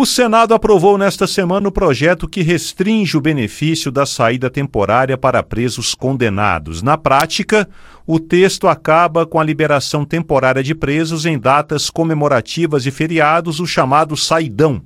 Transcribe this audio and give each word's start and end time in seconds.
O 0.00 0.06
Senado 0.06 0.54
aprovou 0.54 0.96
nesta 0.96 1.26
semana 1.26 1.66
o 1.66 1.72
projeto 1.72 2.28
que 2.28 2.40
restringe 2.40 3.16
o 3.16 3.20
benefício 3.20 3.90
da 3.90 4.06
saída 4.06 4.48
temporária 4.48 5.18
para 5.18 5.42
presos 5.42 5.92
condenados. 5.92 6.82
Na 6.82 6.96
prática, 6.96 7.68
o 8.06 8.20
texto 8.20 8.68
acaba 8.68 9.26
com 9.26 9.40
a 9.40 9.42
liberação 9.42 10.04
temporária 10.04 10.62
de 10.62 10.72
presos 10.72 11.26
em 11.26 11.36
datas 11.36 11.90
comemorativas 11.90 12.86
e 12.86 12.92
feriados, 12.92 13.58
o 13.58 13.66
chamado 13.66 14.16
saidão. 14.16 14.80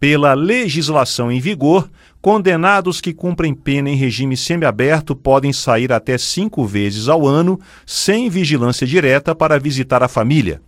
Pela 0.00 0.32
legislação 0.32 1.30
em 1.30 1.38
vigor, 1.38 1.90
condenados 2.22 2.98
que 2.98 3.12
cumprem 3.12 3.52
pena 3.52 3.90
em 3.90 3.94
regime 3.94 4.38
semiaberto 4.38 5.14
podem 5.14 5.52
sair 5.52 5.92
até 5.92 6.16
cinco 6.16 6.64
vezes 6.64 7.08
ao 7.08 7.28
ano, 7.28 7.60
sem 7.84 8.30
vigilância 8.30 8.86
direta, 8.86 9.34
para 9.34 9.60
visitar 9.60 10.02
a 10.02 10.08
família. 10.08 10.62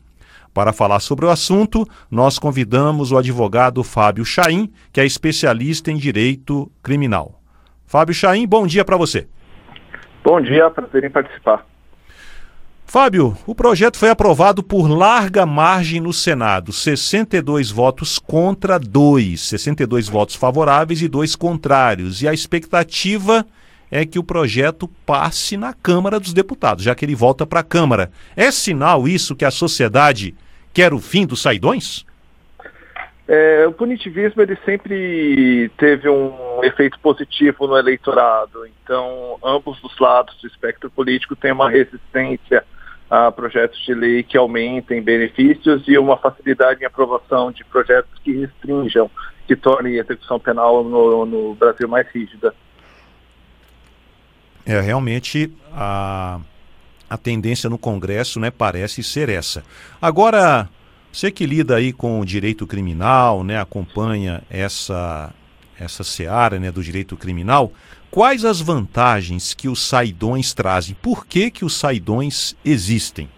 Para 0.55 0.73
falar 0.73 1.01
sobre 1.01 1.25
o 1.25 1.31
assunto, 1.31 1.87
nós 2.11 2.39
convidamos 2.39 3.11
o 3.11 3.17
advogado 3.17 3.83
Fábio 3.83 4.25
Chaim, 4.25 4.71
que 4.93 5.01
é 5.01 5.07
especialista 5.07 5.91
em 5.91 5.97
direito 5.97 6.71
criminal. 6.83 7.41
Fábio 7.87 8.15
Chaim, 8.15 8.47
bom 8.47 8.67
dia 8.67 8.85
para 8.85 8.97
você. 8.97 9.27
Bom 10.23 10.41
dia, 10.41 10.71
prazer 10.71 11.05
em 11.05 11.11
participar. 11.11 11.67
Fábio, 12.85 13.35
o 13.47 13.55
projeto 13.55 13.97
foi 13.97 14.11
aprovado 14.11 14.63
por 14.63 14.87
larga 14.87 15.47
margem 15.47 15.99
no 15.99 16.13
Senado, 16.13 16.73
62 16.73 17.71
votos 17.71 18.19
contra 18.19 18.79
2, 18.79 19.41
62 19.41 20.11
votos 20.11 20.35
favoráveis 20.35 21.01
e 21.01 21.09
2 21.09 21.35
contrários. 21.35 22.21
E 22.21 22.29
a 22.29 22.35
expectativa 22.35 23.47
é 23.93 24.07
que 24.07 24.19
o 24.19 24.25
projeto 24.25 24.89
passe 25.05 25.59
na 25.59 25.75
Câmara 25.75 26.19
dos 26.19 26.33
Deputados, 26.33 26.83
já 26.83 26.95
que 26.95 27.05
ele 27.05 27.15
volta 27.15 27.47
para 27.47 27.61
a 27.61 27.63
Câmara. 27.63 28.11
É 28.35 28.51
sinal 28.51 29.07
isso 29.07 29.37
que 29.37 29.45
a 29.45 29.51
sociedade 29.51 30.35
quer 30.73 30.95
o 30.95 30.99
fim 30.99 31.27
dos 31.27 31.43
saidões? 31.43 32.07
É, 33.29 33.67
o 33.67 33.73
punitivismo 33.73 34.41
ele 34.41 34.57
sempre 34.65 35.71
teve 35.77 36.09
um 36.09 36.65
efeito 36.65 36.99
positivo 37.01 37.67
no 37.67 37.77
eleitorado. 37.77 38.67
Então, 38.67 39.39
ambos 39.45 39.79
os 39.85 39.99
lados 40.01 40.41
do 40.41 40.49
espectro 40.49 40.91
político 40.91 41.37
têm 41.37 41.53
uma 41.53 41.69
resistência 41.69 42.65
a 43.11 43.31
projetos 43.31 43.79
de 43.85 43.93
lei 43.93 44.23
que 44.23 44.39
aumentem 44.39 45.03
benefícios 45.03 45.83
e 45.87 45.99
uma 45.99 46.17
facilidade 46.17 46.83
em 46.83 46.87
aprovação 46.87 47.53
de 47.53 47.63
projetos 47.63 48.11
que 48.25 48.33
restringam, 48.33 49.11
que 49.47 49.55
tornem 49.55 49.99
a 49.99 50.03
execução 50.03 50.41
penal 50.41 50.83
no, 50.83 51.27
no 51.27 51.55
Brasil 51.55 51.87
mais 51.87 52.09
rígida. 52.09 52.55
É, 54.65 54.81
realmente 54.81 55.51
a, 55.73 56.39
a 57.11 57.19
tendência 57.19 57.69
no 57.69 57.79
Congresso 57.79 58.39
né, 58.39 58.51
parece 58.51 59.03
ser 59.03 59.29
essa. 59.29 59.63
Agora, 60.01 60.69
você 61.13 61.31
que 61.31 61.45
lida 61.45 61.77
aí 61.77 61.93
com 61.93 62.21
o 62.21 62.25
direito 62.25 62.67
criminal, 62.67 63.45
né, 63.45 63.61
acompanha 63.61 64.43
essa, 64.49 65.33
essa 65.79 66.05
seara 66.05 66.59
né, 66.59 66.71
do 66.71 66.83
direito 66.83 67.17
criminal, 67.17 67.73
quais 68.11 68.45
as 68.45 68.61
vantagens 68.61 69.53
que 69.53 69.69
os 69.69 69.87
saidões 69.87 70.55
trazem? 70.55 70.97
Por 71.03 71.27
que, 71.27 71.51
que 71.51 71.65
os 71.65 71.77
saidões 71.79 72.57
existem? 72.65 73.29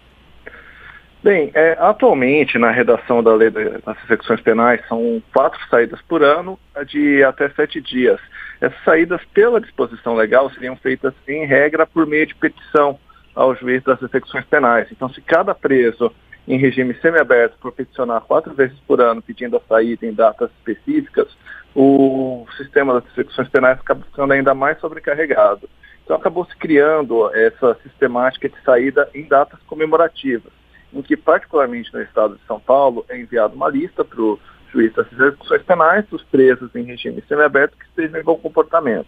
Bem, 1.25 1.49
é, 1.55 1.75
atualmente 1.79 2.59
na 2.59 2.69
redação 2.69 3.23
da 3.23 3.33
lei 3.33 3.49
das 3.49 3.97
execuções 4.05 4.39
penais 4.41 4.79
são 4.87 5.19
quatro 5.33 5.59
saídas 5.71 5.99
por 6.07 6.21
ano 6.21 6.59
de 6.87 7.23
até 7.23 7.49
sete 7.49 7.81
dias. 7.81 8.21
Essas 8.61 8.83
saídas, 8.83 9.21
pela 9.33 9.59
disposição 9.59 10.15
legal, 10.15 10.49
seriam 10.51 10.75
feitas 10.75 11.13
em 11.27 11.45
regra 11.45 11.85
por 11.85 12.05
meio 12.05 12.25
de 12.25 12.35
petição 12.35 12.97
ao 13.33 13.55
juiz 13.55 13.83
das 13.83 14.01
execuções 14.01 14.45
penais. 14.45 14.87
Então, 14.91 15.09
se 15.09 15.21
cada 15.21 15.53
preso 15.53 16.11
em 16.47 16.57
regime 16.57 16.93
semiaberto 17.01 17.57
for 17.59 17.71
peticionar 17.71 18.21
quatro 18.21 18.53
vezes 18.53 18.77
por 18.87 19.01
ano 19.01 19.21
pedindo 19.21 19.57
a 19.57 19.61
saída 19.67 20.05
em 20.05 20.13
datas 20.13 20.49
específicas, 20.51 21.27
o 21.75 22.45
sistema 22.55 22.93
das 22.93 23.11
execuções 23.11 23.49
penais 23.49 23.79
acaba 23.79 24.05
ficando 24.05 24.31
ainda 24.31 24.53
mais 24.53 24.79
sobrecarregado. 24.79 25.69
Então, 26.03 26.15
acabou 26.15 26.45
se 26.45 26.55
criando 26.55 27.29
essa 27.35 27.75
sistemática 27.83 28.47
de 28.47 28.55
saída 28.63 29.09
em 29.13 29.27
datas 29.27 29.59
comemorativas, 29.67 30.53
em 30.93 31.01
que, 31.01 31.17
particularmente 31.17 31.93
no 31.93 32.01
estado 32.01 32.35
de 32.35 32.45
São 32.45 32.59
Paulo, 32.59 33.03
é 33.09 33.19
enviada 33.19 33.53
uma 33.53 33.67
lista 33.67 34.05
para 34.05 34.21
o 34.21 34.39
juiz 34.75 34.93
das 34.93 35.11
execuções 35.11 35.63
penais 35.63 36.05
dos 36.09 36.21
presos 36.23 36.69
em 36.75 36.83
regime 36.83 37.23
semiaberto 37.27 37.77
que 37.77 37.85
estejam 37.85 38.19
em 38.19 38.23
bom 38.23 38.35
comportamento. 38.35 39.07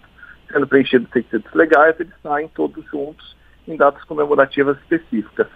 Sendo 0.52 0.66
preenchidos 0.66 1.10
requisitos 1.12 1.54
legais, 1.54 2.00
eles 2.00 2.14
saem 2.24 2.48
todos 2.48 2.84
juntos 2.86 3.36
em 3.68 3.76
datas 3.76 4.04
comemorativas 4.06 4.78
específicas. 4.78 5.48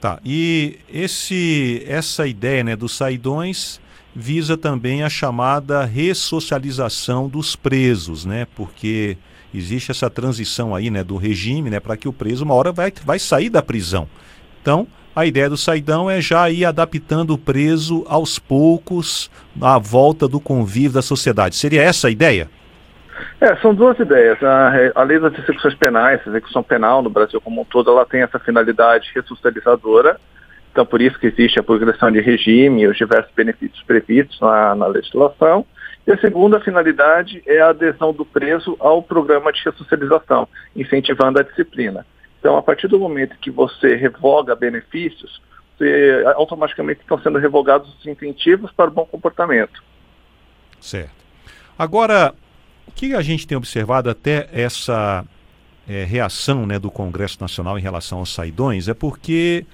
Tá. 0.00 0.20
E 0.24 0.78
esse, 0.88 1.84
essa 1.86 2.26
ideia 2.26 2.62
né, 2.62 2.76
dos 2.76 2.96
saidões 2.96 3.80
visa 4.14 4.56
também 4.56 5.02
a 5.02 5.08
chamada 5.08 5.84
ressocialização 5.84 7.28
dos 7.28 7.56
presos, 7.56 8.24
né? 8.24 8.46
Porque 8.54 9.16
existe 9.54 9.90
essa 9.90 10.08
transição 10.10 10.74
aí, 10.74 10.90
né, 10.90 11.04
do 11.04 11.16
regime, 11.16 11.70
né, 11.70 11.78
para 11.78 11.96
que 11.96 12.08
o 12.08 12.12
preso 12.12 12.44
uma 12.44 12.54
hora 12.54 12.72
vai, 12.72 12.92
vai 13.04 13.18
sair 13.18 13.50
da 13.50 13.62
prisão. 13.62 14.08
Então, 14.60 14.86
a 15.14 15.26
ideia 15.26 15.48
do 15.48 15.56
saidão 15.56 16.10
é 16.10 16.20
já 16.20 16.48
ir 16.48 16.64
adaptando 16.64 17.34
o 17.34 17.38
preso 17.38 18.04
aos 18.08 18.38
poucos 18.38 19.30
à 19.60 19.78
volta 19.78 20.26
do 20.26 20.40
convívio 20.40 20.92
da 20.92 21.02
sociedade. 21.02 21.56
Seria 21.56 21.82
essa 21.82 22.08
a 22.08 22.10
ideia? 22.10 22.48
É, 23.40 23.54
são 23.56 23.74
duas 23.74 23.98
ideias. 23.98 24.42
A, 24.42 24.72
a 24.94 25.02
lei 25.02 25.18
das 25.18 25.36
execuções 25.38 25.74
penais, 25.74 26.20
a 26.24 26.30
execução 26.30 26.62
penal 26.62 27.02
no 27.02 27.10
Brasil 27.10 27.40
como 27.40 27.60
um 27.60 27.64
todo, 27.64 27.90
ela 27.90 28.06
tem 28.06 28.22
essa 28.22 28.38
finalidade 28.38 29.10
ressocializadora. 29.14 30.18
Então, 30.70 30.86
por 30.86 31.02
isso 31.02 31.18
que 31.18 31.26
existe 31.26 31.60
a 31.60 31.62
progressão 31.62 32.10
de 32.10 32.20
regime 32.20 32.82
e 32.82 32.86
os 32.86 32.96
diversos 32.96 33.32
benefícios 33.34 33.82
previstos 33.82 34.40
na, 34.40 34.74
na 34.74 34.86
legislação. 34.86 35.66
E 36.06 36.10
a 36.10 36.18
segunda 36.18 36.58
finalidade 36.58 37.42
é 37.46 37.60
a 37.60 37.68
adesão 37.68 38.12
do 38.12 38.24
preso 38.24 38.76
ao 38.80 39.02
programa 39.02 39.52
de 39.52 39.62
ressocialização, 39.62 40.48
incentivando 40.74 41.38
a 41.38 41.42
disciplina. 41.42 42.06
Então, 42.42 42.56
a 42.56 42.62
partir 42.62 42.88
do 42.88 42.98
momento 42.98 43.38
que 43.38 43.52
você 43.52 43.94
revoga 43.94 44.56
benefícios, 44.56 45.40
você, 45.78 46.24
automaticamente 46.34 47.00
estão 47.00 47.16
sendo 47.22 47.38
revogados 47.38 47.94
os 47.94 48.04
incentivos 48.04 48.72
para 48.72 48.90
o 48.90 48.92
bom 48.92 49.06
comportamento. 49.06 49.80
Certo. 50.80 51.14
Agora, 51.78 52.34
o 52.84 52.90
que 52.90 53.14
a 53.14 53.22
gente 53.22 53.46
tem 53.46 53.56
observado 53.56 54.10
até 54.10 54.48
essa 54.52 55.24
é, 55.88 56.02
reação 56.02 56.66
né, 56.66 56.80
do 56.80 56.90
Congresso 56.90 57.40
Nacional 57.40 57.78
em 57.78 57.82
relação 57.82 58.18
aos 58.18 58.34
saidões 58.34 58.88
é 58.88 58.94
porque 58.94 59.64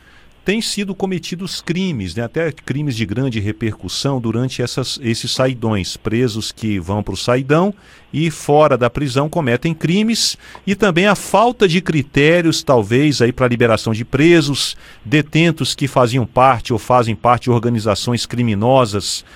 têm 0.48 0.62
sido 0.62 0.94
cometidos 0.94 1.60
crimes, 1.60 2.14
né, 2.14 2.24
até 2.24 2.50
crimes 2.50 2.96
de 2.96 3.04
grande 3.04 3.38
repercussão 3.38 4.18
durante 4.18 4.62
essas, 4.62 4.98
esses 5.02 5.30
saidões, 5.30 5.94
presos 5.94 6.50
que 6.50 6.80
vão 6.80 7.02
para 7.02 7.12
o 7.12 7.18
saidão 7.18 7.74
e 8.10 8.30
fora 8.30 8.78
da 8.78 8.88
prisão 8.88 9.28
cometem 9.28 9.74
crimes 9.74 10.38
e 10.66 10.74
também 10.74 11.06
a 11.06 11.14
falta 11.14 11.68
de 11.68 11.82
critérios, 11.82 12.62
talvez, 12.62 13.20
aí 13.20 13.30
para 13.30 13.44
a 13.44 13.48
liberação 13.50 13.92
de 13.92 14.06
presos, 14.06 14.74
detentos 15.04 15.74
que 15.74 15.86
faziam 15.86 16.24
parte 16.24 16.72
ou 16.72 16.78
fazem 16.78 17.14
parte 17.14 17.44
de 17.44 17.50
organizações 17.50 18.24
criminosas 18.24 19.26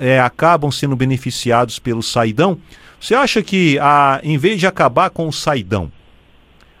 é, 0.00 0.20
acabam 0.20 0.70
sendo 0.70 0.94
beneficiados 0.94 1.78
pelo 1.78 2.02
saidão. 2.02 2.58
Você 3.00 3.14
acha 3.14 3.42
que, 3.42 3.78
a, 3.78 4.20
em 4.22 4.36
vez 4.36 4.60
de 4.60 4.66
acabar 4.66 5.08
com 5.08 5.26
o 5.26 5.32
saidão, 5.32 5.90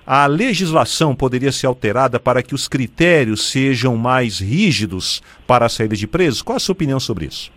a 0.06 0.26
legislação 0.26 1.14
poderia 1.14 1.52
ser 1.52 1.66
alterada 1.66 2.18
para 2.18 2.42
que 2.42 2.54
os 2.54 2.68
critérios 2.68 3.50
sejam 3.50 3.96
mais 3.96 4.40
rígidos 4.40 5.22
para 5.46 5.66
a 5.66 5.68
saída 5.68 5.96
de 5.96 6.06
presos? 6.06 6.42
Qual 6.42 6.56
a 6.56 6.60
sua 6.60 6.72
opinião 6.72 6.98
sobre 6.98 7.26
isso? 7.26 7.52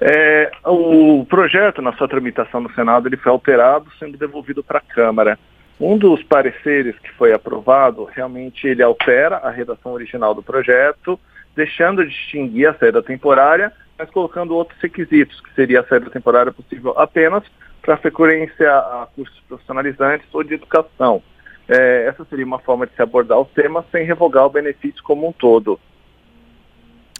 É, 0.00 0.50
o 0.66 1.24
projeto, 1.24 1.80
na 1.80 1.92
sua 1.94 2.08
tramitação 2.08 2.60
no 2.60 2.72
Senado, 2.74 3.08
ele 3.08 3.16
foi 3.16 3.32
alterado, 3.32 3.86
sendo 3.98 4.18
devolvido 4.18 4.62
para 4.62 4.78
a 4.78 4.94
Câmara. 4.94 5.38
Um 5.80 5.96
dos 5.96 6.22
pareceres 6.22 6.96
que 6.98 7.10
foi 7.12 7.32
aprovado, 7.32 8.04
realmente 8.04 8.66
ele 8.66 8.82
altera 8.82 9.36
a 9.38 9.50
redação 9.50 9.92
original 9.92 10.34
do 10.34 10.42
projeto, 10.42 11.18
deixando 11.56 12.04
de 12.04 12.10
distinguir 12.10 12.68
a 12.68 12.74
saída 12.74 13.02
temporária, 13.02 13.72
mas 13.98 14.10
colocando 14.10 14.54
outros 14.54 14.80
requisitos, 14.80 15.40
que 15.40 15.54
seria 15.54 15.80
a 15.80 15.84
saída 15.84 16.10
temporária 16.10 16.52
possível 16.52 16.94
apenas 16.96 17.44
para 17.80 17.96
frequência 17.96 18.70
a 18.70 19.08
cursos 19.14 19.38
profissionalizantes 19.48 20.26
ou 20.32 20.42
de 20.42 20.54
educação. 20.54 21.22
É, 21.68 22.06
essa 22.06 22.24
seria 22.26 22.44
uma 22.44 22.58
forma 22.58 22.86
de 22.86 22.94
se 22.94 23.02
abordar 23.02 23.38
o 23.38 23.44
tema 23.44 23.84
sem 23.90 24.04
revogar 24.04 24.44
o 24.46 24.50
benefício 24.50 25.02
como 25.02 25.28
um 25.28 25.32
todo. 25.32 25.78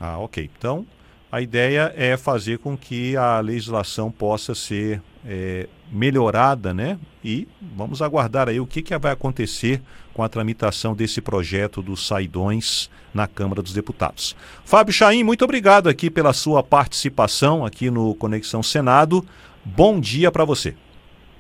Ah, 0.00 0.19
ok. 0.19 0.50
Então, 0.58 0.87
a 1.32 1.41
ideia 1.41 1.93
é 1.96 2.17
fazer 2.17 2.58
com 2.58 2.76
que 2.76 3.17
a 3.17 3.41
legislação 3.41 4.11
possa 4.11 4.55
ser 4.55 5.00
é, 5.26 5.67
melhorada, 5.91 6.75
né? 6.75 6.99
E 7.25 7.49
vamos 7.61 8.02
aguardar 8.02 8.49
aí 8.49 8.61
o 8.61 8.67
que, 8.67 8.82
que 8.82 8.96
vai 8.99 9.12
acontecer 9.12 9.81
com 10.12 10.23
a 10.23 10.29
tramitação 10.29 10.94
desse 10.94 11.20
projeto 11.20 11.82
dos 11.82 12.06
saidões 12.06 12.91
na 13.12 13.26
Câmara 13.26 13.62
dos 13.62 13.73
Deputados. 13.73 14.37
Fábio 14.64 14.93
Chaim, 14.93 15.25
muito 15.25 15.44
obrigado 15.44 15.88
aqui 15.88 16.11
pela 16.11 16.32
sua 16.32 16.62
participação 16.62 17.64
aqui 17.64 17.91
no 17.91 18.14
Conexão 18.14 18.62
Senado. 18.62 19.25
Bom 19.64 19.99
dia 19.99 20.31
para 20.31 20.44
você. 20.44 20.76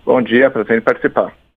Bom 0.04 0.20
dia, 0.22 0.50
prazer 0.50 0.78
em 0.78 0.80
participar. 0.80 1.43